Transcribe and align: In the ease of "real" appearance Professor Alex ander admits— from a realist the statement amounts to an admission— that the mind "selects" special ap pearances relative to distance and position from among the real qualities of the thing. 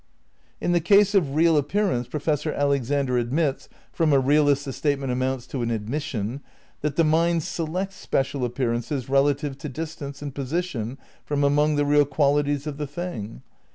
In 0.59 0.71
the 0.71 0.81
ease 0.91 1.13
of 1.13 1.35
"real" 1.35 1.57
appearance 1.57 2.07
Professor 2.07 2.51
Alex 2.51 2.89
ander 2.89 3.19
admits— 3.19 3.69
from 3.93 4.11
a 4.13 4.19
realist 4.19 4.65
the 4.65 4.73
statement 4.73 5.11
amounts 5.11 5.45
to 5.45 5.61
an 5.61 5.69
admission— 5.69 6.41
that 6.81 6.95
the 6.95 7.03
mind 7.03 7.43
"selects" 7.43 7.97
special 7.97 8.43
ap 8.43 8.55
pearances 8.55 9.09
relative 9.09 9.59
to 9.59 9.69
distance 9.69 10.23
and 10.23 10.33
position 10.33 10.97
from 11.23 11.43
among 11.43 11.75
the 11.75 11.85
real 11.85 12.05
qualities 12.05 12.65
of 12.65 12.77
the 12.77 12.87
thing. 12.87 13.43